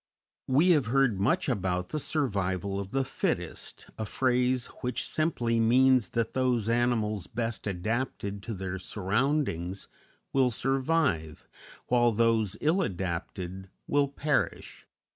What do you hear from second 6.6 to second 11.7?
animals best adapted to their surroundings will survive,